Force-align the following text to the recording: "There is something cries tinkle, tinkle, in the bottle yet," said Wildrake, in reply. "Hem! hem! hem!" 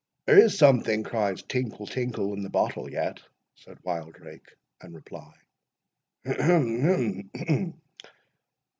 "There 0.25 0.39
is 0.39 0.57
something 0.57 1.03
cries 1.03 1.43
tinkle, 1.43 1.85
tinkle, 1.85 2.33
in 2.33 2.41
the 2.41 2.49
bottle 2.49 2.89
yet," 2.89 3.21
said 3.53 3.77
Wildrake, 3.83 4.51
in 4.83 4.93
reply. 4.95 5.35
"Hem! 6.25 6.81
hem! 6.81 7.29
hem!" 7.35 7.81